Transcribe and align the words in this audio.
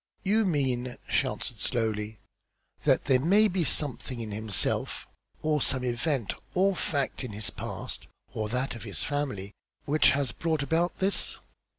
"You 0.23 0.45
mean," 0.47 0.97
she 1.07 1.27
answered 1.27 1.59
slowly, 1.59 2.17
"that 2.85 3.05
there 3.05 3.19
may 3.19 3.47
be 3.47 3.63
something 3.63 4.19
in 4.19 4.31
himself 4.31 5.05
or 5.43 5.61
some 5.61 5.83
event 5.83 6.33
or 6.55 6.75
fact 6.75 7.23
in 7.23 7.33
his 7.33 7.51
past, 7.51 8.07
or 8.33 8.49
that 8.49 8.73
of 8.73 8.81
his 8.81 9.03
family, 9.03 9.53
which 9.85 10.09
has 10.09 10.31
brought 10.31 10.63
about 10.63 10.97
this?" 10.97 11.37